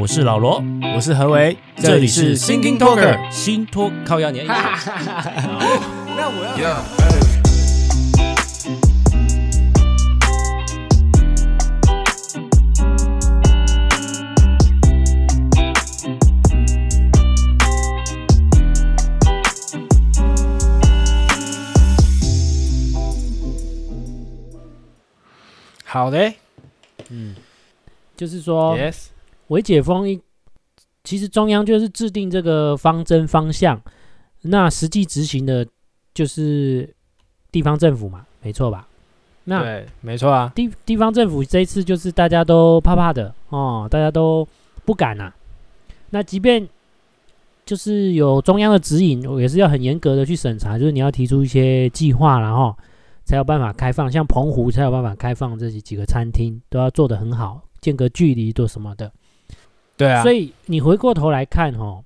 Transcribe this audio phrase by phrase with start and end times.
[0.00, 0.64] 我是老罗，
[0.96, 4.46] 我是何为，这里是 Thinking Talker 新托靠压年。
[4.46, 4.56] 那
[6.26, 6.82] 我要。
[25.84, 26.32] 好的，
[27.10, 27.36] 嗯，
[28.16, 29.08] 就是说，Yes。
[29.50, 30.20] 微解封一，
[31.04, 33.80] 其实中央就是制定这个方针方向，
[34.42, 35.66] 那实际执行的，
[36.14, 36.88] 就是
[37.52, 38.86] 地方政府嘛，没错吧？
[39.44, 40.52] 那对，没错啊。
[40.54, 44.46] 地地方政府这一次就是大家都怕怕的哦，大家都
[44.84, 45.34] 不敢呐、啊。
[46.10, 46.68] 那即便
[47.64, 52.76] 就是有中央的指引，也是要很严格的去审查，就是你要提出一些计划，然后
[53.24, 54.10] 才有办法开放。
[54.12, 59.10] 像澎湖才有办法开放这几几个餐厅，都要做得很好，间隔距离做什么的。
[60.00, 62.02] 对啊，所以你回过头来看哦，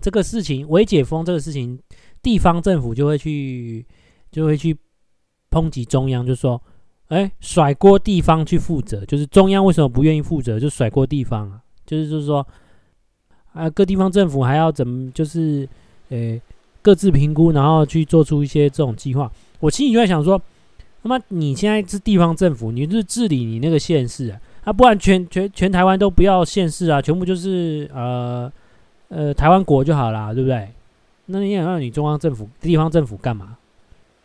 [0.00, 1.78] 这个事情未解封这个事情，
[2.22, 3.84] 地方政府就会去
[4.30, 4.74] 就会去
[5.50, 6.58] 抨击中央，就说，
[7.08, 12.46] 哎，甩锅地方去负责，就是中央为什么不愿意负责，就甩锅地方啊，就是就是说，
[13.52, 15.68] 啊，各地方政府还要怎么，就是，
[16.08, 16.40] 诶，
[16.80, 19.30] 各自评估，然后去做出一些这种计划。
[19.60, 20.40] 我心里就在想说，
[21.02, 24.40] 那么你现在是地方政府，你就是治理你那个县市啊。
[24.64, 28.50] 啊，不然全全全台湾都不要县市啊，全部就是呃
[29.08, 30.68] 呃台湾国就好啦，对不对？
[31.26, 33.56] 那你想让你中央政府、地方政府干嘛？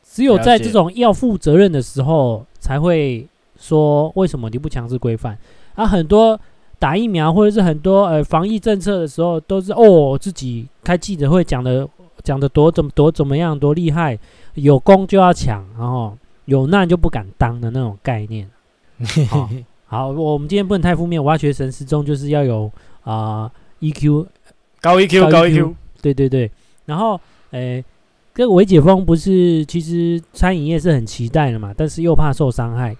[0.04, 3.28] 只有在这种要负责任的时候，才会
[3.60, 5.38] 说为什么你不强制规范？
[5.76, 6.40] 啊，很多
[6.80, 11.88] 打疫苗或者是很多呃防疫政策的时候，都是哦自己开记者会讲的
[12.24, 14.18] 讲的多怎么多怎么样多厉害，
[14.54, 18.50] 有功就要抢，然后有难就不敢当的那种概念。
[19.32, 19.50] 哦
[19.88, 21.24] 好，我们今天不能太负面。
[21.24, 22.72] 挖掘神失踪就是要有
[23.04, 24.26] 啊、呃、EQ
[24.82, 26.52] 高 EQ 高 EQ，对对对。
[26.86, 27.20] 然后，
[27.52, 27.84] 诶，
[28.36, 32.96] 这个微解封不是，其实餐饮业是很期待的嘛，但是又怕受伤害，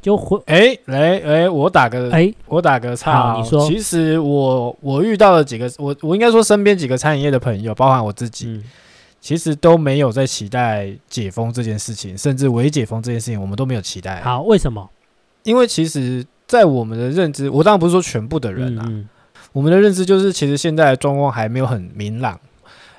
[0.00, 8.64] 就回诶，来诶，我打个诶，我打个岔，你说，其实我我遇到了几个，我我应该说身边几个餐饮业的朋友，包含我自己，嗯、
[9.20, 14.20] 其实都没有在期待解封这件事情，甚至微解封这件事情，我们都没有期待。
[14.20, 14.90] 好，为什么？
[15.44, 19.08] 因为其实，在我们的认知，我当然不是说全部的人啊，嗯、
[19.52, 22.38] 我们的认知就是，其实现在的状况还没有很明朗。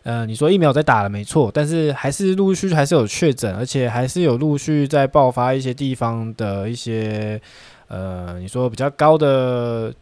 [0.04, 7.40] 呃，你说疫苗在打了没错，但是还是陆陆续续还是有确诊，而且还是有陆续在爆发一些地方的一些
[7.88, 9.94] 呃，你说比较高的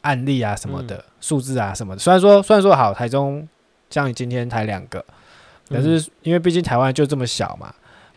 [0.00, 2.00] 案例啊什么的、嗯、数字啊什么的。
[2.00, 3.46] 虽然说虽然说好，台中
[3.90, 5.04] 像你今天才两个，
[5.68, 7.72] 可是因为毕竟台湾就这么小嘛，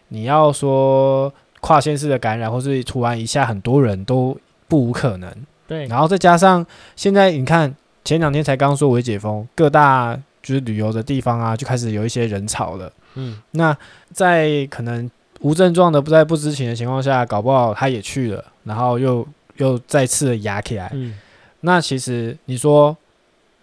[0.07, 1.31] 你要说。
[1.61, 5.33] 跨县市的感染，或是突然一下很多人都不无可能。
[5.67, 6.65] 对，然后再加上
[6.97, 7.73] 现在你看，
[8.03, 12.91] 前两天才刚说微解封，各大就是旅游的地方啊，就开始有一些人潮了。
[13.13, 13.77] 嗯，那
[14.11, 19.25] 在可能无症状的不在不知情的情况下，搞不好他也去了，然后又
[19.57, 20.89] 又再次的压起来。
[20.93, 21.17] 嗯，
[21.61, 22.97] 那其实你说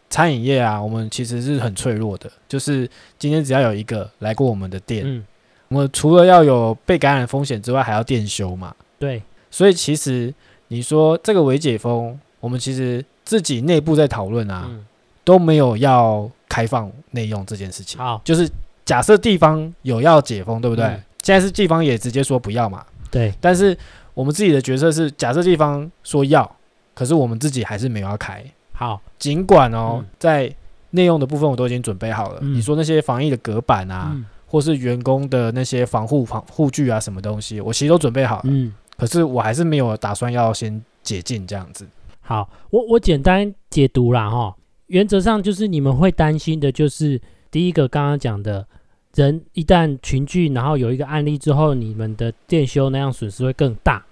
[0.09, 2.89] 餐饮业啊，我们其实是很脆弱的，就是
[3.19, 5.03] 今天只要有一个来过我们的店。
[5.05, 5.25] 嗯
[5.69, 8.75] 我们除了要有被感染风险之外，还要店修嘛？
[8.99, 10.33] 对，所以其实
[10.69, 14.85] 你说这个微解封，我们其实自己内部在讨论啊，嗯、
[15.25, 17.99] 都没有要开放内用这件事情。
[17.99, 18.49] 好，就是
[18.85, 20.85] 假设地方有要解封，对不对？
[20.87, 22.85] 嗯、现在是地方也直接说不要嘛？
[23.11, 23.33] 对。
[23.41, 23.77] 但是
[24.15, 26.51] 我们自己的角色是，假设地方说要，
[26.95, 28.43] 可是我们自己还是没有要开。
[28.73, 30.51] 好，尽管哦，嗯、在
[30.91, 32.39] 内用的部分我都已经准备好了。
[32.41, 34.17] 嗯、你说那些防疫的隔板啊？
[34.49, 38.45] 嗯或是员工的那些防护防护具啊，什么东西，我其实都准备好了。
[38.47, 41.87] 嗯，可是我还是没有打算要先解禁这样子。
[42.23, 44.57] 好，我我简单解读啦哈。
[44.87, 47.21] 原则上就是你们会担心的，就是
[47.51, 48.67] 第一个刚刚讲的
[49.15, 54.03] 人一旦群聚，然后有一个案例之后，你们的店休那样损失会更大。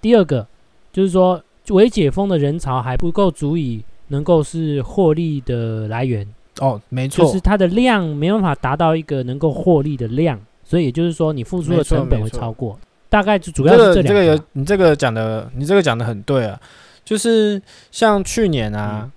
[0.00, 0.44] 第二个
[0.92, 6.26] 就是说，未解封的人潮还不够足以能够是获利的来源。
[6.60, 12.78] 哦，没错，就是它的量没办法达到一个能够获利的量，所以也就是说，你付出的成本会超过。
[13.08, 14.08] 大概就主要是这两个。
[14.08, 16.60] 这个有你这个讲的，你这个讲的很对啊。
[17.04, 17.60] 就是
[17.90, 19.12] 像去年啊，嗯、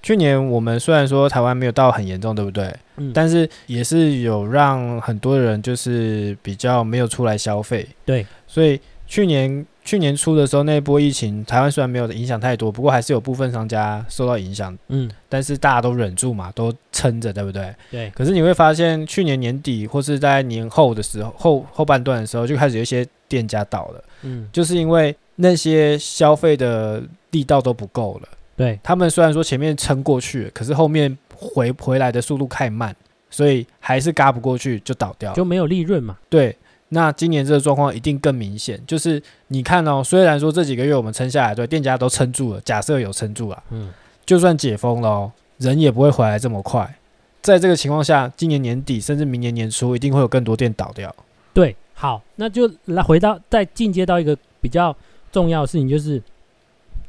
[0.00, 2.72] 去年我们虽然说台湾没有到很严重，对不对？
[2.98, 3.10] 嗯。
[3.12, 7.88] 但是也是有让很多人就是比较没有出来消费。
[8.04, 8.24] 对。
[8.46, 9.66] 所以去年。
[9.84, 14.76] 去年初的时候，那一波疫情，台湾虽然没有影响太多，不过还是有部分商家受到影响。
[14.88, 17.74] 嗯，但是大家都忍住嘛，都撑着，对不对？
[17.90, 18.10] 对。
[18.10, 24.04] 可是你会发现，去年年底或是在年后的时候，后后半段的时候，就开始有一些店家倒了。
[24.22, 27.02] 嗯，就是因为那些消费的
[27.32, 28.28] 力道都不够了。
[28.54, 32.94] 对，他们虽然说前面撑过去，可是后面回回来的速度太慢，
[33.30, 36.16] 所以还是嘎不过去就倒掉，就没有利润嘛。
[36.28, 36.56] 对，
[36.94, 43.90] 那今年这个状况一定更明显，就是你看哦，虽然说这几个月我们撑下来，对，店家都撑住了，假设有撑住啊，嗯，
[44.26, 46.98] 就算解封了，人也不会回来这么快。
[47.40, 51.14] 在这个情况下，今年年底甚至明年年初，一定会有更多店倒掉。
[51.54, 54.94] 对，好，那就来回到再进阶到一个比较
[55.32, 56.22] 重要的事情，就是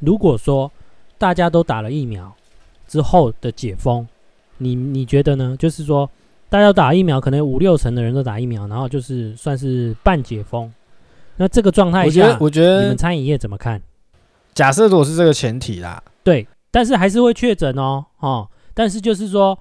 [0.00, 0.72] 如果说
[1.18, 2.34] 大家都打了疫苗
[2.88, 4.08] 之后的解封，
[4.56, 5.54] 你你觉得呢？
[5.58, 6.08] 就是说
[6.54, 10.72] 大家要打疫苗，可能五六成的人都打疫苗，然后就是算是半解封。
[11.36, 13.82] 那这个状态下，我觉得，我觉得你们餐饮业怎么看？
[14.54, 19.58] 假设如果是这个前提啦，对，但是还是会确诊哦，哦，但是就是说。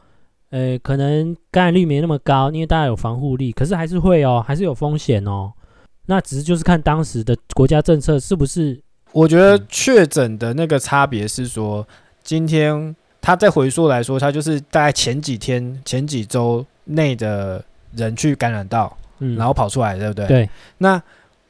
[0.51, 5.51] 呃，可能感染率没那么高，因为大家有防护力，可是还是会哦，还是有风险哦。
[6.05, 8.79] 那只是就是看当时的国家政策是不是？
[9.13, 11.87] 我觉得确诊的那个差别是说，
[12.21, 17.63] 今天他在回溯来说，他就是大概前几天、前几周内的
[17.95, 20.27] 人去感染到，嗯，然后跑出来，对不对？
[20.27, 20.49] 对。
[20.77, 21.01] 那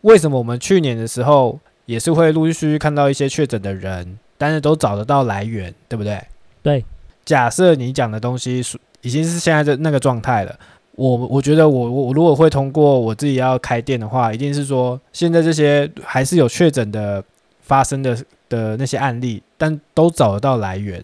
[0.02, 6.22] 为什么我们去年的时候也是会陆陆续续看到一些确诊的人，但是都找得到来源，对不对？
[6.62, 6.86] 对。
[7.26, 8.78] 假设你讲的东西属。
[9.04, 10.60] 已经是现在的那个状态了。
[10.96, 17.22] 我我觉得我我如果会通过我自己要开店的话，一定是说现在这些还是有确诊的
[17.60, 21.04] 发生的的那些案例，但都找得到来源，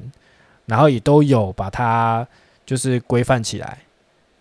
[0.66, 2.26] 然后也都有把它
[2.66, 3.80] 就是规范起来。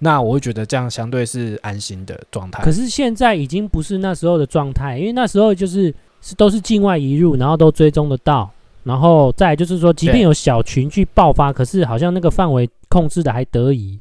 [0.01, 2.63] 那我会觉得这样相对是安心的状态。
[2.63, 8.51] 可是现在已经不是那时候的状态，因为那时候就是是都是境外移入，然后都追踪得到。
[8.85, 13.99] 然后再就是说，即便有小群去爆发，可是好像那个范围控制的还得以。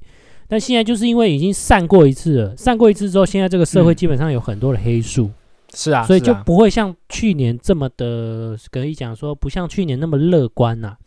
[0.47, 5.25] 但现在就是因为已经散过一次了，散过一次之后，现在这个社会基本上有很多的黑数。
[5.25, 5.33] 嗯、
[5.73, 10.97] 是啊，所以就不会像去年这么的，可以讲说不像去年那么乐观呐、啊。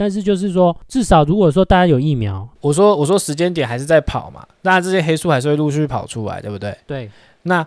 [0.00, 6.74] 但是就是说，至少如果说大家有疫苗，我说我说时间点还是在跑嘛，那这些黑数还是会陆续跑出来，对不对？
[6.86, 7.10] 对。
[7.42, 7.66] 那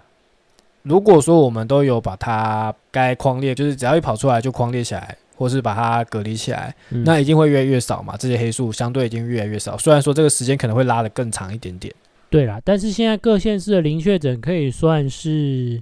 [0.82, 5.16] 如果说我们都有把它该框列，就是只要一跑出来就框列起来。
[5.36, 8.16] 或是把它隔离起来，嗯，那一定会越来越少嘛。
[8.16, 11.94] 这些黑数相对已经越来越少，虽然说这个时间可能会拉得更长一点点。
[12.30, 15.82] 对啦，但是现在各县市的零确诊可以算是，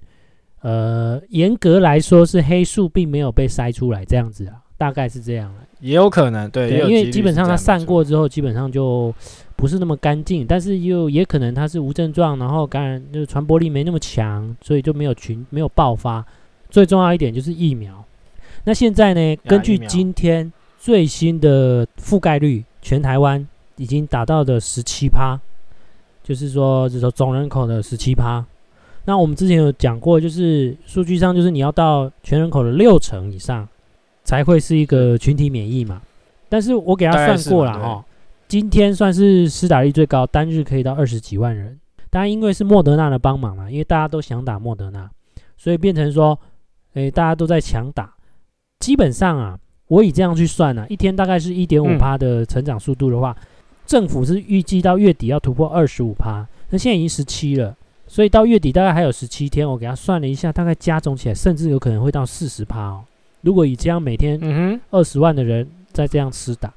[0.62, 5.54] 呃，严格来说是黑数并没有被筛出来这样子啊，大概是这样。
[5.80, 9.13] 也有可能，对，对，因为基本上它散过之后，基本上就
[9.56, 16.25] 不是那么干净，但是又也可能它是无症状，然后感染就是传播力没那么强，所以就没有群没有爆发。
[16.72, 18.04] 最重要一点就是疫苗。
[18.63, 19.36] 那现在呢？
[19.45, 25.39] 根据今天最新的覆盖率，全台湾已经达到的十七趴，
[26.24, 28.44] 就是说，就是说总人口的十七趴。
[29.06, 33.68] 那我们之前有讲过，就是数据上，就是你要到全人口的六成以上，
[34.23, 36.01] 才会是一个群体免疫嘛。
[36.50, 38.06] 但是我给他算过了哈，
[38.47, 41.79] 今天算是施打率最高，单日可以到二十几万人。
[42.09, 45.09] 当然，因为是莫德纳的帮忙嘛，因为大家都想打莫德纳，
[45.56, 46.38] 所以变成说，
[46.95, 48.13] 诶，大家都在抢打。
[48.79, 49.57] 基本上啊，
[49.88, 53.47] 我以这样去算啊，一天大概是一点五趴的成长速度的话，嗯、
[53.85, 57.74] 政府是预计到月底要突破二十五趴，那现在已经十七了，
[58.07, 63.06] 所以到月底大概还有十七天，我给他算了一下，大概加总起来，甚至有可能会到四十趴哦。
[63.41, 66.73] 如果以这样每天二十万的人在这样吃打，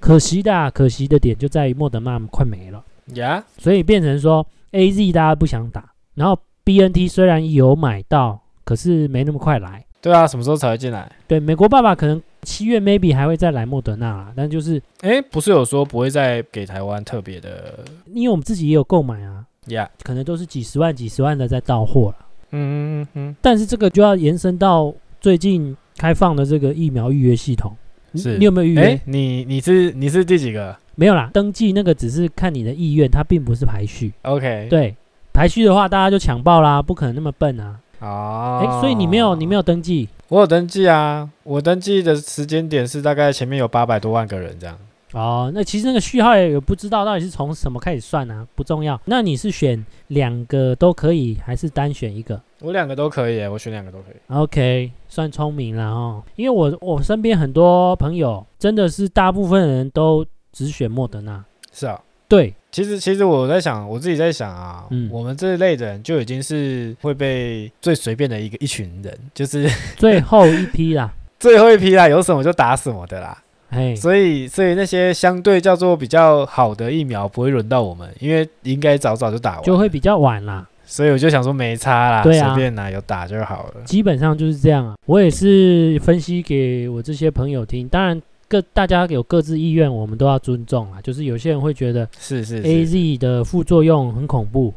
[0.00, 2.82] 可惜的、啊，可惜的点就在于莫德纳快没了
[3.14, 9.84] 呀，所以变成说 AZ 大家不想打，然后 BNT 虽然有买到，可是没那么快来。
[10.00, 11.10] 对啊，什么时候才会进来？
[11.28, 17.78] 对，美国爸爸可能七月 maybe 还会再来莫德纳啦，但就是，哎，不是有说不会再给台湾特别的，
[18.12, 22.26] 因为我们自己也有购买啊，Yeah，可能都是几十万、几十万的在到货了。
[22.50, 27.76] 嗯嗯嗯，但是这个就要延伸到最近开放的这个疫苗预约系统，
[28.16, 29.00] 是，你有没有预约？
[29.04, 30.76] 你你是你是第几个？
[30.96, 34.12] 没有啦，登记那个只是看你的意愿，它并不是排序。
[34.22, 34.96] OK，对，
[35.32, 37.78] 排序的话大家就抢报啦，不可能那么笨啊。
[38.00, 40.08] 哦，哎，所以你没有你没有登记？
[40.26, 44.76] 我有登记啊，我登记的时间点是大概前面有八百多万个人这样。
[45.12, 49.00] 哦，那其实那个序号也不知道到底是从什么开始算啊，不重要。
[49.04, 52.40] 那你是选两个都可以，还是单选一个？
[52.60, 54.34] 我两个都可以，我选两个都可以。
[54.34, 61.44] OK，算聪明了哦，因为我我身边很多朋友真的是大部分人都只选莫德纳。
[61.72, 62.00] 是啊。
[62.28, 73.36] 对，其实其实我在想，我自己在想啊，嗯，我们这一类的人就已经是会被最随便的一个一群人，就是最后一批啦， 最后一批啦，有什么就打什么的啦。
[73.72, 80.68] 嘿，所以所以那些相对叫做比较好的疫苗不会轮到我们，因为应该早早就打完，就会比较晚啦。
[80.84, 83.82] 所以我就想说没差啦，对啊，随便拿有打就好了。
[83.84, 88.20] 基本上就是这样啊，我也是分析给我这些朋友听，当然。
[88.48, 91.00] 各大家有各自意愿，我们都要尊重啊。
[91.02, 94.74] 就是有些人会觉得是是 A Z 的副作用很恐怖，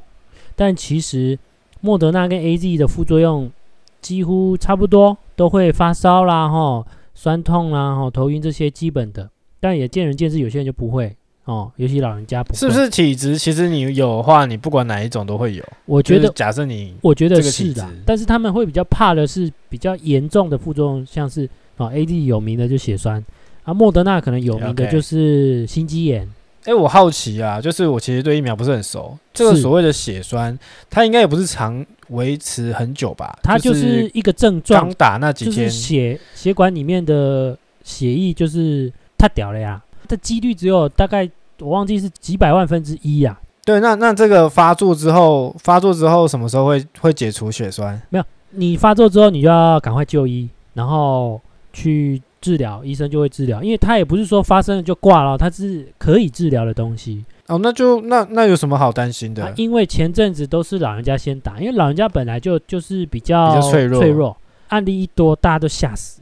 [0.55, 1.37] 但其实
[1.81, 3.51] 莫德纳跟 A Z 的副作用
[3.99, 9.27] 几乎差不多，都会发烧啦、吼酸痛啦、吼头晕这些基本的，
[9.59, 11.15] 但也见仁见智，有些人就不会。
[11.45, 13.37] 哦，尤其老人家不会，是不是体质？
[13.37, 15.63] 其实你有的话，你不管哪一种都会有。
[15.85, 17.87] 我觉得，假设你，我觉得是的。
[18.03, 23.23] 但是他们会比较怕的是比较严重的副作用，像是啊 A D 有名的就血栓，
[23.61, 26.27] 啊，莫德纳可能有名的就是心肌炎。
[26.63, 30.57] 哎、我好奇啊，就是我其实对疫苗不是很熟，这个所谓的血栓，
[30.89, 33.37] 它应该也不是长维持很久吧？
[33.41, 39.81] 它就是一个症状，刚打那几天，就是血血管里面的血液就是太屌了呀。
[40.07, 43.63] 这几率只有大概我忘记是几百万分之一呀、啊。
[43.65, 47.99] 对，那那这个发作之后，发作之后什么时候会会解除血栓？
[48.09, 51.41] 没有，你发作之后你就要赶快就医，然后
[51.73, 57.25] 去治疗，医生就会治疗，因为他也不是说发生了就挂了，它是可以治疗的东西。
[57.47, 59.53] 哦，那就那那有什么好担心的？
[59.55, 64.37] 因为前阵子都是老人家先打，因为老人家本来就就是比较，比较脆弱，脆弱，
[64.69, 66.21] 案例一多，大家都吓死。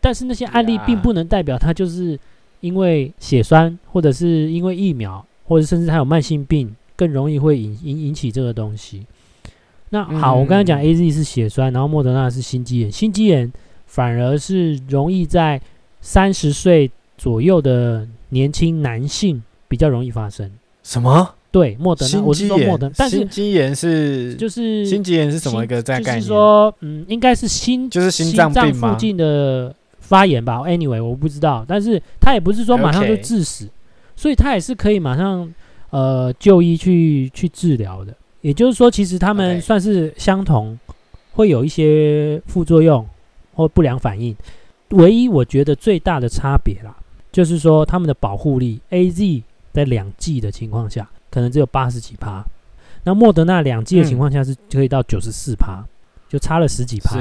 [0.00, 2.18] 但是那些案例并不能代表他就是。
[2.60, 9.06] 因为血栓，或者是因为疫苗，或者甚至还有慢性病，更容易会引引引起这个东西。
[9.90, 12.90] 那好，嗯、我刚才讲 A Z 是血栓，然后莫德纳是心肌炎。
[12.90, 13.52] 心肌炎
[13.86, 15.62] 反而是容易在
[16.00, 20.50] 三十岁左右的年轻男性比较容易发生。
[20.82, 21.34] 什么？
[21.52, 26.20] 对，莫德纳，我是说莫德纳，但是心肌炎是就是心肌炎是什么一个在概念？
[26.20, 29.74] 就是说，嗯，应该是心就是心脏病附近的。
[30.00, 33.68] 发炎吧，anyway，我不知道，但是他也不是说马上就致死，Okay.
[34.16, 35.52] 所以他也是可以马上
[35.90, 38.14] 呃就医去去治疗的。
[38.40, 40.92] 也就是说，其实他们算是相同，Okay.
[41.34, 43.06] 会有一些副作用
[43.52, 44.34] 或不良反应。
[44.92, 46.96] 唯一我觉得最大的差别啦，
[47.30, 52.44] 就是说他们的保护力，AZ 在两剂的情况下可能只有八十几趴，
[53.04, 55.84] 那莫德纳两剂的情况下是可以到九十四趴，
[56.28, 57.16] 就差了十几趴。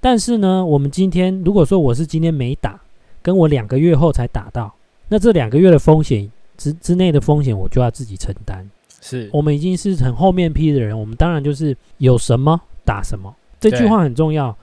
[0.00, 2.80] 但是呢，我们今天如果说我是今天没打，
[3.20, 4.72] 跟我两个月后才打到，
[5.08, 8.68] 那这两个月的风险之之内的风险，我就要自己承担。
[9.00, 13.34] 是我们已经是很后面批的人，我们当然就是有什么打什么。
[13.58, 14.56] 这句话很重要。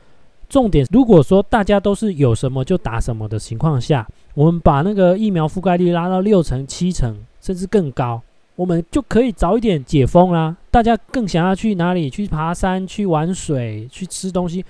[0.49, 8.19] 重点，如果说大家都是有什么就打什么的情况下，我们把那个疫苗覆盖率拉到六成、七成，甚至更高，
[8.55, 10.57] 我们就可以早一点解封啦。
[10.71, 12.09] 大家更想要去哪里？
[12.09, 14.65] 去爬山、去玩水、去吃东西。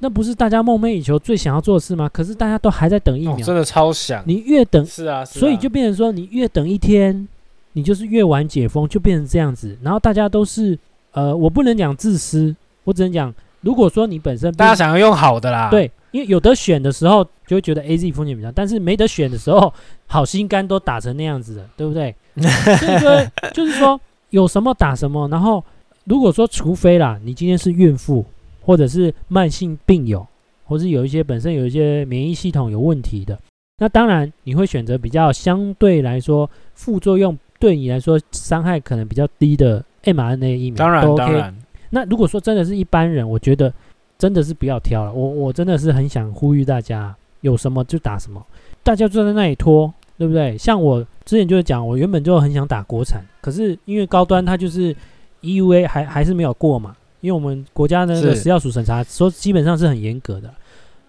[0.00, 2.08] 那不是大家梦寐以求、最想要做的事吗？
[2.12, 4.20] 可是大家都还在等疫苗，哦、真的超想。
[4.26, 7.28] 你越等，是啊，是啊，所以就变成说，你越等一天，
[7.74, 9.78] 你就是越晚解封，就变成这样子。
[9.80, 10.76] 然后大家都是，
[11.12, 12.52] 呃，我不能讲自私，
[12.82, 19.72] 我只能讲，如果说你本身大家想要用好的啦，对，因为有得选的时候，就会觉得 AZ 风险比较，但是没得选的时候，
[20.06, 22.14] 好心肝都打成那样子了，对不对？
[22.36, 23.98] 所以说，就是说
[24.30, 25.26] 有什么打什么。
[25.28, 25.64] 然后
[26.04, 28.24] 如果说，除非啦，你今天是孕妇。
[28.64, 30.24] 或者是慢性病友，
[30.66, 33.36] 或是有一些本身有一些免疫系统有问题的，
[33.78, 41.18] 那当然你会选择比较相对来说副作用对你来说伤害可能比较低的 mRNA 疫苗，当然，OK。
[41.18, 41.56] 当然。
[41.94, 43.72] 那如果说真的是一般人，我觉得
[44.18, 45.12] 真的是不要挑了。
[45.12, 48.42] 我我真的是很想呼吁大家，有什么就打什么，
[48.82, 50.56] 大家坐在那里拖，对不对？
[50.56, 54.96] 像我之前就是讲，我原本就很想打国产，可是因为高端它就是
[55.42, 56.96] EUA 还还是没有过嘛。
[57.20, 60.52] 因为我们国家的那个食药署审查说基本上是很严格的，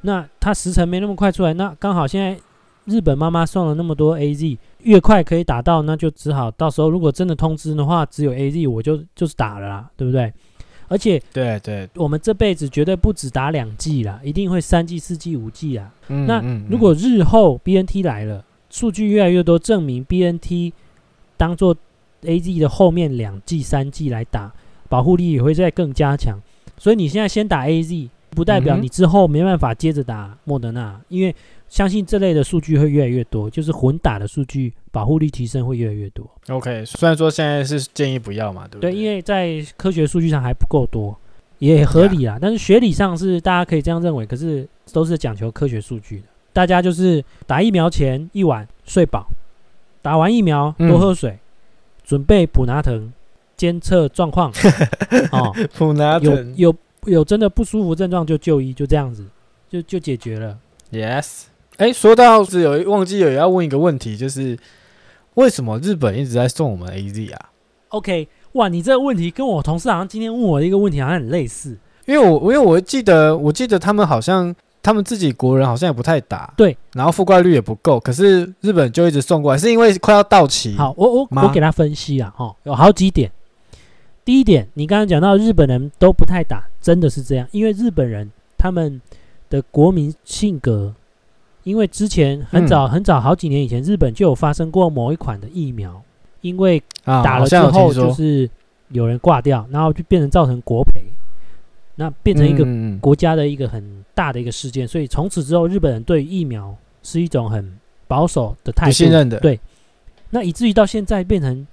[0.01, 2.37] 那它时程没那么快出来，那刚好现在
[2.85, 10.31] 日本妈妈送了那么多 AZ，越快可以打到，那就只好到时候如果真的通知的话，只有 AZ 我就就是打了啦，对不对？
[10.93, 15.91] 而且对对，我们这辈子绝对不止打两剂啦，一定会三剂、四剂、五剂啊。
[16.07, 20.71] 那如果日后 BNT 来了，数据越来越多，证明 BNT
[21.35, 21.75] 当做
[22.21, 24.53] AZ 的后面两剂、三剂来打。
[24.89, 26.39] 保护力也会再更加强，
[26.77, 31.35] 所以你现在先打 AZ，不代表你之后没办法接着打莫德纳，因为
[31.73, 36.23] 相信这类的数据会越来越多，就是混打的数据保护力提升会越来越多。
[36.49, 38.91] OK，虽然说现在是建议不要嘛，对不对？
[38.91, 41.17] 对，因为在科学数据上还不够多，
[41.57, 42.37] 也合理啦。
[42.39, 46.27] 但是学理上是大家可以这样认为，可是都是讲求科学数据的。
[46.53, 49.25] 大家就是打疫苗前一晚睡饱，
[50.03, 51.39] 打完疫苗多喝水，
[52.03, 53.11] 准备普拿疼。
[53.55, 54.51] 监测状况
[55.31, 56.69] 哦，普拿疼有
[57.05, 59.25] 有有真的不舒服症状就就医，就这样子
[59.69, 60.57] 就就解决了。
[60.91, 61.43] Yes，
[61.77, 64.57] 哎、欸，说到是有忘记有要问一个问题，就是
[65.35, 67.49] 为什么日本一直在送我们 AZ 啊
[67.89, 80.75] ？OK，哇，你这个问题跟我同事好像今天问我的一个问题好像很类似，因为我因为我记得我记得他们好像他们自己国人好像也不太打，对，然后覆盖率也不够，可是日本就一直送过来，是因为快要到期。
[80.75, 83.31] 好，我我我给他分析啊，哦，有好几点。
[84.25, 89.01] 第一点，你刚刚讲到日本人都不太打，真的是这样，因为日本人他们
[89.49, 90.93] 的国民性格，
[91.63, 96.01] 因为之前很早很早好几年以前，日本就有发生过某一款的疫苗，
[96.41, 98.49] 因为打了之后就是
[98.89, 101.01] 有人挂掉，然后就变成造成国赔。
[101.95, 102.65] 那变成一个
[102.99, 107.71] 国家的一个很大的一个事件，所以从此之后，日本人对疫苗是一种很
[108.07, 109.39] 保守的态度，信任的。
[109.39, 109.59] 对，
[110.31, 111.67] 那以至于到现在变成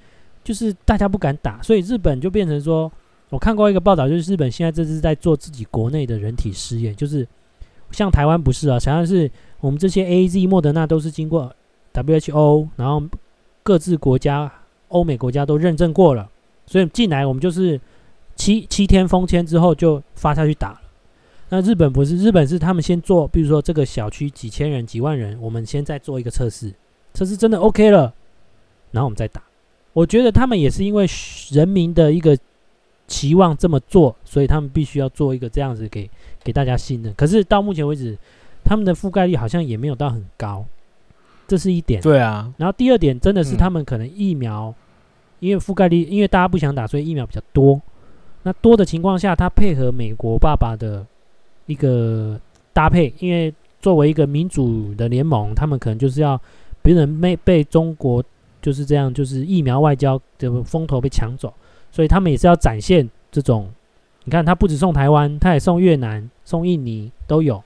[0.45, 2.93] 就是大家不敢打，所以日本就变成说，
[3.31, 7.27] 我看过一个报道，就是日本现在这是在做自己国内的人体试验，就是
[7.93, 9.31] 像台湾不是啊，想要是
[9.61, 11.55] 我们这些 AZ、莫德纳都是经过
[11.93, 13.03] WHO，然后
[13.63, 14.53] 各自国家
[14.89, 16.29] 欧美国家都认证过了，
[16.67, 17.81] 所以进来我们就是。
[18.37, 20.81] 七七天封签之后就发下去打了。
[21.51, 26.73] 那日本不是，日本是他们先做，比如说这个小区几千人、几万人，我们先再做一个测试，
[27.13, 28.15] 测试真的 OK 了，
[28.93, 29.43] 然后我们再打。
[29.93, 31.07] 我觉得他们也是因为
[31.51, 32.35] 人民的一个
[33.11, 36.09] 期望这么做，所以他们必须要做一个这样子给
[36.45, 37.13] 给大家信任。
[37.15, 38.17] 可是到目前为止，
[38.63, 40.65] 他们的覆盖率好像也没有到很高，
[41.49, 42.01] 这是一点。
[42.01, 42.51] 对啊。
[42.57, 44.73] 然后第二点，真的是他们可能疫苗，
[45.41, 47.83] 因为覆盖率，因为大家不想打，所以疫苗比较多。
[48.45, 51.05] 那多的情况下，他配合美国爸爸的
[51.67, 52.41] 一个
[52.73, 56.41] 搭配，因为作为一个民主的联盟，他们可能就是要
[56.81, 58.23] 别人没被中国
[58.63, 61.53] 就是这样，就是疫苗外交的风头被抢走，
[61.91, 63.69] 所以他们也是要展现这种。
[64.25, 67.63] 你看，他不止送台湾，他也送越南、送印尼都有，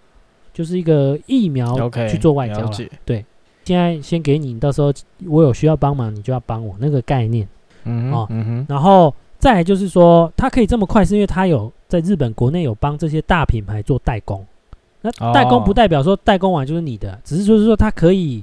[0.52, 2.66] 就是一个疫苗去做外交了。
[2.68, 3.24] Okay, 对，
[3.64, 4.92] 现在先给你，到时候
[5.26, 7.48] 我有需要帮忙，你就要帮我那个概念。
[7.84, 9.14] 嗯哼，哦，嗯哼，然后。
[9.36, 14.42] 再来就是说，它可以这么快，是因为他有在日本国内有帮这些大品牌做代工。
[15.02, 18.42] 那代工不代表说代工完就是你的，哦、只是就是说他可以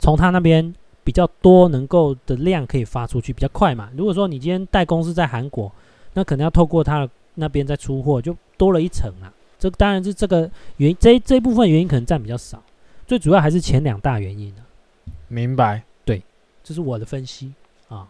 [0.00, 0.74] 从他那边
[1.06, 3.88] 比较多能够的量可以发出去比较快嘛。
[3.96, 5.72] 如果说你今天代工是在韩国，
[6.14, 9.32] 那可能要透过他那边再出货，就多了一层啊。
[9.56, 12.60] 这当然是这个原因，这这一部分原因可能占比较少，
[13.06, 14.66] 最主要还是前两大原因啊。
[15.28, 15.84] 明白？
[16.04, 16.20] 对，
[16.64, 17.52] 这是我的分析
[17.88, 18.08] 啊。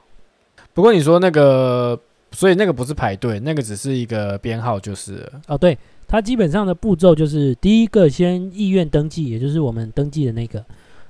[0.72, 2.00] 不过你说那个。
[2.32, 10.62] 所以那个不是排队，那个只是一个编号，就是哦，对，它基本上的步骤就是第一个先意愿登记，也就是我们登记的那个。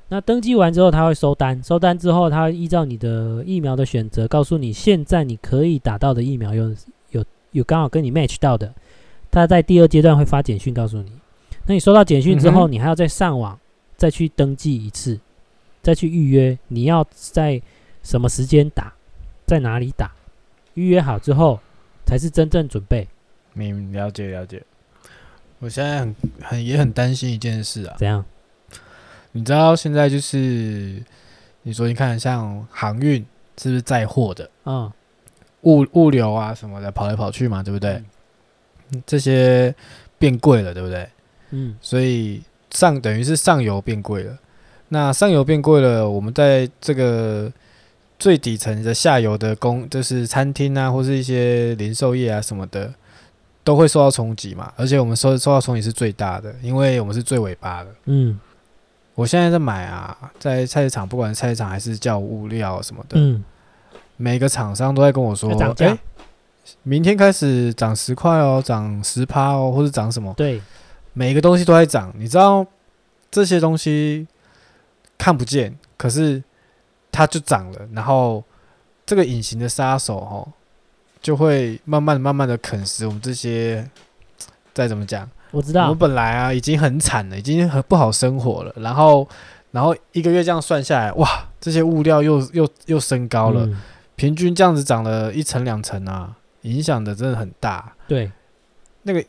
[0.08, 6.74] 那登记完之后，他会收单，收单之后，他会依照你的疫苗的选择，告诉你现在你可以打到的疫苗有
[7.10, 8.72] 有有刚好跟你 match 到的，
[9.30, 11.10] 他在第二阶段会发简讯告诉你。
[11.66, 13.58] 那你收到简讯之后，你还要再上网
[13.96, 15.18] 再去登记一次，
[15.82, 17.60] 再去预约你要在
[18.04, 18.92] 什么时间打，
[19.44, 20.12] 在哪里打。
[20.74, 21.58] 预约好之后，
[22.04, 23.08] 才是真正准备。
[23.54, 24.62] 明了解了解。
[25.58, 27.96] 我现在很很也很担心一件事啊。
[27.98, 28.24] 怎样？
[29.36, 31.02] 你知道现在就是
[31.62, 33.24] 你说你看像航运
[33.58, 34.50] 是不是载货的？
[34.64, 34.90] 嗯。
[35.62, 38.02] 物物流啊什么的跑来跑去嘛，对不对？
[38.92, 39.02] 嗯。
[39.06, 39.74] 这些
[40.18, 41.08] 变贵了，对不对？
[41.50, 41.76] 嗯。
[41.80, 44.36] 所以上等于是上游变贵了。
[44.88, 47.52] 那上游变贵了，我们在这个。
[48.18, 52.90] 最底层的下游的工，就是餐厅啊，或是一些零售业啊什么的，
[53.62, 54.72] 都会受到冲击嘛。
[54.74, 57.90] 而且我们受受到冲击是最大的，因为我们是最尾巴的。
[58.06, 58.40] 嗯，
[59.16, 63.42] 我现在在买啊，在菜市场，不管是菜市场还是叫物料什么的，嗯，
[64.16, 65.50] 每个厂商都在跟我说，
[66.84, 70.32] 明天开始涨十块哦，涨十趴哦，或者涨什么？
[70.34, 70.62] 对，
[71.14, 72.12] 每个东西都在涨。
[72.16, 72.64] 你知道
[73.28, 74.28] 这些东西
[75.18, 76.40] 看不见，可是。
[77.12, 78.44] 它就涨了，然后
[79.06, 80.46] 这个隐形的杀手哦，
[81.22, 83.88] 就会慢慢的、慢慢的啃食我们这些。
[84.74, 85.26] 再怎么讲，
[85.56, 88.74] 我知道，我们本来啊已经很惨了，已经很不好生活了。
[88.76, 89.26] 然后，
[89.70, 91.26] 然后一个月这样算下来，哇，
[91.58, 93.80] 这些物料又又又升高了，嗯，
[94.16, 97.94] 平均这样子涨了一层两层啊，影响的真的很大。
[98.06, 98.30] 对，
[99.04, 99.24] 那个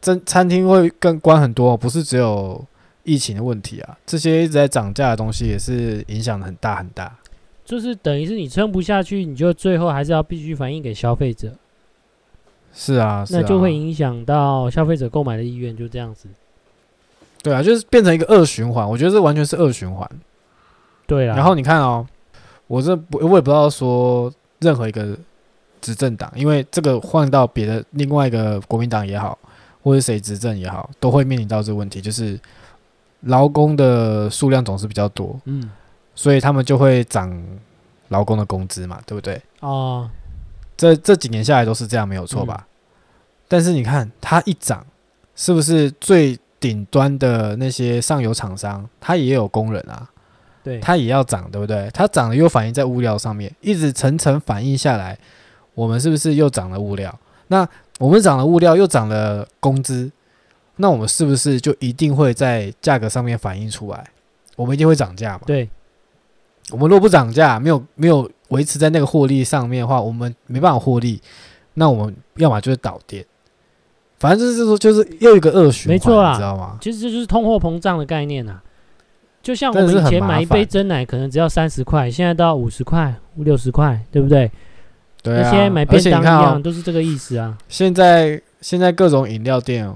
[0.00, 2.64] 真餐厅会更关很多，不是只有
[3.04, 7.16] 疫情的问题啊，这些一直在涨价的东西也是影响的很大很大。
[7.64, 11.52] 就是等于是你撑不下去，你就最后还是要必须反映给消费者。
[12.80, 16.28] 是啊，是啊，那就会影响到消费者购买的意愿，就这样子。
[17.42, 18.88] 对啊，就是变成一个恶循环。
[18.88, 20.08] 我觉得这完全是恶循环。
[21.04, 21.34] 对啊。
[21.34, 22.06] 然后你看哦，
[22.68, 25.18] 我这不，我也不知道说任何一个
[25.80, 29.36] 执政党，因为这个换到别的另外一个国民党也好，
[29.82, 32.38] 或者谁执政也好，都会面临到这个问题，就是
[33.22, 35.36] 劳工的数量总是比较多。
[35.46, 35.68] 嗯。
[36.14, 37.36] 所以他们就会涨
[38.08, 39.40] 劳工的工资嘛，对不对？
[39.60, 40.08] 哦，
[40.76, 42.66] 这这几年下来都是这样，没有错吧？
[43.48, 43.50] 嗯。
[43.50, 44.84] 但是你看它一涨，
[45.34, 50.08] 是不是最顶端的那些上游厂商，它也有工人啊，
[50.62, 51.88] 对，它也要涨，对不对？
[51.94, 55.18] 它涨了又反映在物料上面，一直层层反映下来，
[55.74, 57.16] 我们是不是又涨了物料？
[57.46, 57.66] 那
[57.98, 60.10] 我们涨了物料，又涨了工资，
[60.76, 64.04] 那我们是不是就一定会在价格上面反映出来？
[64.56, 65.42] 我们一定会涨价嘛？
[65.46, 65.70] 对，
[66.70, 71.22] 我们若不涨价，没有没有维持在那个获利上面的话，我们没办法获利，
[71.74, 73.24] 那我们要么就是倒店，
[74.18, 76.78] 反正就是说，就是又一个恶循环，没错啦，你知道吗？
[76.80, 78.62] 其实这就是通货膨胀的概念啊。
[79.40, 84.50] 就像我们以前买一杯真奶可能只要三十块，现在都要五十块、五六十块，对不对？
[85.22, 87.56] 对啊，现在买便当一样，哦、都是这个意思啊。
[87.68, 89.90] 现在现在各种饮料店，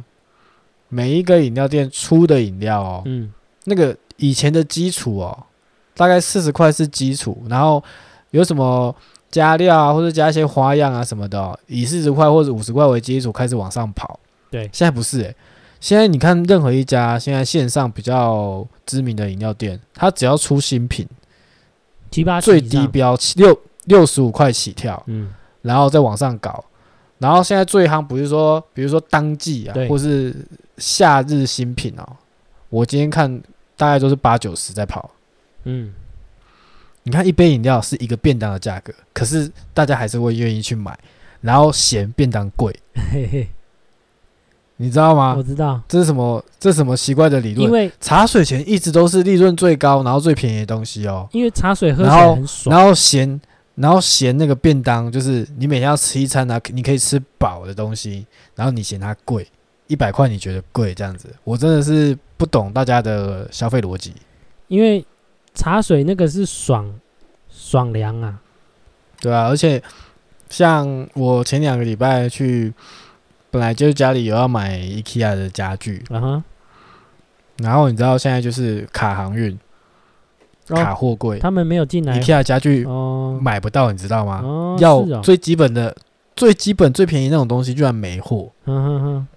[0.88, 3.32] 每一个饮料店出的饮料哦，嗯，
[3.64, 5.46] 那个以前的基础哦，
[5.94, 7.82] 大概四十块是基础，然后
[8.30, 8.94] 有什么
[9.32, 14.20] 加料啊，或者加一些花样啊什么的、哦，以四十块或者五十块为基础开始往上跑。
[14.48, 15.36] 对，现在不是诶、欸，
[15.80, 21.08] 现在你看任何一家现在线上比较知名的饮料店，它只要出新品，
[22.12, 23.58] 七八最低标七六。
[23.86, 26.64] 六十五块起跳，嗯，然后再往上搞，
[27.18, 30.32] 然后现在最夯不是说，比如说当季啊，或是
[30.78, 32.08] 夏日新品哦，
[32.68, 33.42] 我今天看
[33.76, 35.10] 大概都是八九十在跑，
[35.64, 35.92] 嗯，
[37.04, 40.98] 你看一杯饮料是一个便当的价格，可是大家还是会愿意去买，
[41.40, 43.48] 然后嫌便当贵，嘿嘿，
[44.76, 45.34] 你知道吗？
[45.36, 46.44] 我知道，这是什么？
[46.58, 47.66] 这是什么奇怪的理论？
[47.66, 53.40] 因为茶水钱一直都是利润最高，然后最便宜的东西哦，因为茶水喝起来很爽，然后嫌。
[53.74, 59.48] 然后嫌那个便当，就是你每天要吃一餐啊，你可以吃饱的东西，然后你嫌它贵，
[59.86, 64.12] 一百块你觉得贵这样子，我真的是不懂大家的消费逻辑。
[64.68, 65.02] 因为
[65.54, 66.92] 茶水那个是爽
[67.48, 68.40] 爽凉啊，
[69.20, 69.82] 对啊，而且
[70.48, 72.72] 像我前两个礼拜去，
[73.50, 76.44] 本来就是家里有要买 IKEA 的家具，啊哈，
[77.58, 79.58] 然后你知道现在就是卡航运。
[80.68, 82.18] 卡货柜，他们没有进来。
[82.18, 84.40] IKEA 家具哦买不到，你知道吗？
[84.44, 85.94] 哦，要最基本的、
[86.36, 88.48] 最基本、最便宜那种东西，居然没货。
[88.64, 89.28] 嗯哼哼。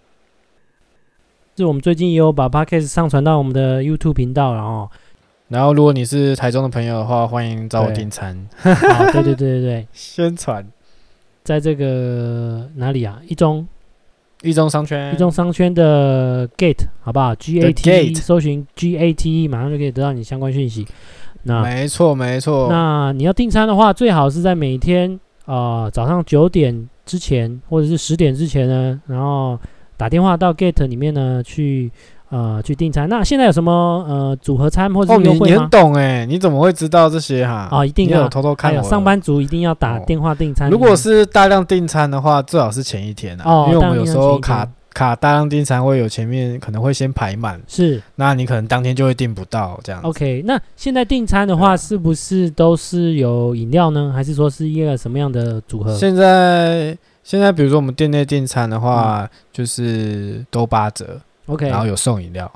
[1.56, 4.89] 就我们最近也有把 Podcast 上传到我们的 YouTube 频道，然后，
[5.47, 8.36] 然后如果你是台中的朋友的话，欢迎找我订餐。
[8.63, 10.65] 啊，对对对对对， 宣传，
[11.43, 13.21] 在这个哪里啊？
[13.27, 13.67] 一中。
[14.41, 20.86] 一中商圈，一中商圈的 Gate 好不好？G A T E，搜寻 G A T E，马上就可以得到你相关讯息。
[21.43, 22.67] 那没错没错。
[22.69, 29.58] 那你要订餐的话，最好是在每天啊、呃、早上九点之前，或者是十点之前呢，然后
[29.97, 31.91] 打电话到 Gate 里面呢去。
[32.29, 33.07] 呃，去订餐。
[33.07, 33.71] 那现在有什么
[34.07, 35.39] 呃组合餐或者优惠吗？
[35.39, 37.67] 哦，你很懂哎，你怎么会知道这些哈？
[37.71, 38.71] 啊，一定要有偷偷看。
[38.71, 40.69] 还有上班族一定要打电话订餐。
[40.69, 50.01] 如果是大量订餐的话，最好是前一天啊，哦，因为我们有时候卡卡大量订餐会有前面可能会先排满，是，那你可能当天就会订不到这样。
[50.01, 54.11] OK，那现在订餐的话，是不是都是有饮料呢？
[54.15, 55.95] 还是说是一个什么样的组合？
[55.97, 61.19] 现在现在比如说我们店内订餐的话，就是都八折。
[61.47, 62.51] OK，然后有送饮料，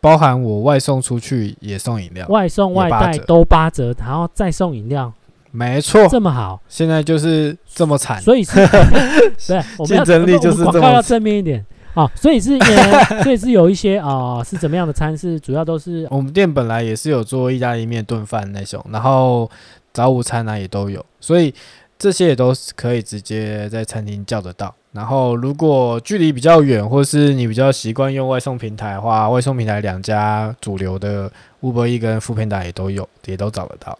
[0.00, 5.12] 包含我外送出去也送饮料，外送外带都八折，然后再送饮料，
[5.50, 8.54] 没错，这么好，现在就是这么惨，所以是，
[9.48, 11.64] 对， 我们竞争力就是这么，要正面一点。
[11.92, 12.56] 啊，所以是，
[13.24, 15.14] 所以是有一些啊，是怎么样的餐？
[15.18, 19.50] 是主要都是我们店本来也是有做意大利面、炖饭那种，然后
[19.92, 21.52] 早午餐呢也都有，所以
[21.98, 24.72] 这些也都是可以直接在餐厅叫得到。
[24.92, 31.30] 然后，如果距离比较远，或是你比较习惯用外送平台的话，外送平台两家主流的
[31.62, 33.96] Uber Eats 跟 Foodpanda 也都有，也都找得到。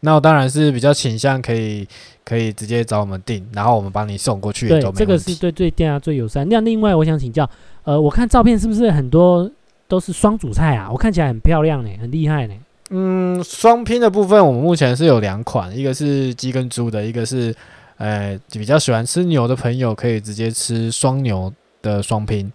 [0.00, 1.86] 那我当然是比较倾向可以
[2.24, 4.98] 可以直接找我们订，然后我们帮你送过去也都没问题。
[4.98, 6.48] 对，这个是对对店家最友善。
[6.48, 7.46] 那另外，我想请教，
[7.84, 9.50] 呃，我看照片是不是很多
[9.86, 10.88] 都是双主菜啊？
[10.90, 12.54] 我看起来很漂亮呢，很厉害呢。
[12.88, 17.54] 嗯，双拼的部分我们目前是有两款，一个是鸡跟猪的，一个是。
[17.98, 22.52] 呃，比较喜欢吃牛的朋友可以直接吃双牛的双拼，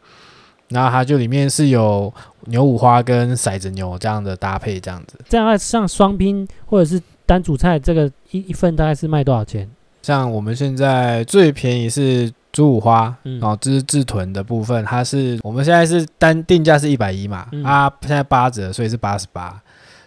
[0.70, 2.14] 然后它就里面是有
[2.46, 5.20] 牛五花跟骰子牛这样的搭配，这样子。
[5.28, 9.68] 这样像双拼或者是单主菜，这个一一份大概是卖多少钱？
[10.04, 19.60] 像我们现在最便宜是猪五花，嗯、然后这是自豚的部分，它是我们现在是单定价是一百一嘛，嗯、啊，现在八折，所以是八十八，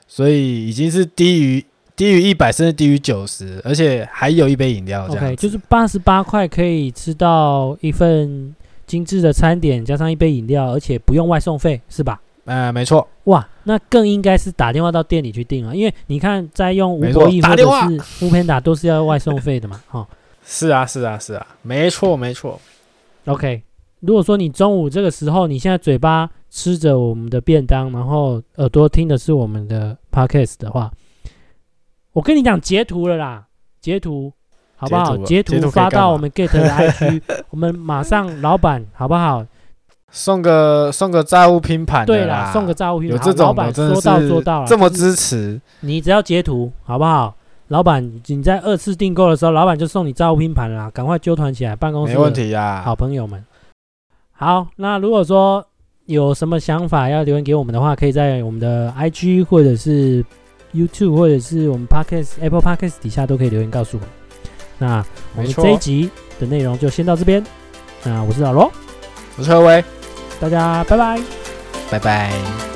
[0.06, 1.64] 所以已经是低于。
[1.96, 5.24] 低于一百，甚至低于九十，而且还有一杯饮料，这样。
[5.24, 8.54] OK，就是八十八块可以吃到一份
[8.86, 12.20] 精致的餐点，加上一杯饮料，而且不用外送费，是吧？
[12.46, 13.08] 呃，没错。
[13.24, 20.06] 哇，那更应该是打电话到店里去订了，因为你看，在用 Uber Eats 或者是 Foodpanda 都是要外送费的嘛，哈。
[20.44, 22.60] 是啊，是啊，是啊，没错，没错。
[23.24, 23.62] OK，
[24.00, 30.92] 如果说你中午这个时候，你现在嘴巴吃着我们的便当，然后耳朵听的是我们的 podcast 的话，
[32.14, 33.44] 我跟你讲截图了啦，
[33.80, 34.32] 截图
[34.76, 35.16] 好不好？
[35.18, 39.44] 截图，发到我们 Get 的 IG， 我们马上老板好不好？
[40.10, 47.34] 送个送个债务拼盘，对啦，送个债务拼盘，有这种老板说到做到了，这么支持，你只要截图好不好？
[47.68, 53.44] 老板，你在二次订购的时候，老板就送你炸物拼盘啦，赶快揪团起来，办公室没问题呀，好朋友们。
[54.30, 55.66] 好，那如果说
[56.06, 60.24] 有什么想法要留言给我们的话，可以在我们的 IG 或者是
[60.74, 64.08] YouTube 或者是我们 Podcast Apple Podcast 底下都可以留言告诉我们。
[64.78, 65.04] 那
[65.36, 66.10] 我们这一集
[66.40, 67.42] 的内容就先到这边。
[68.02, 68.70] 那我是老罗，
[69.36, 69.84] 我是何威，
[70.40, 71.20] 大家拜拜，
[71.90, 72.73] 拜拜。